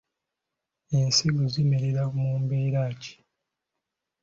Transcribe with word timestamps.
Ensigo 0.97 1.43
zimerera 1.53 2.03
mu 2.19 2.29
mbeera 2.41 2.83
ki? 3.01 3.13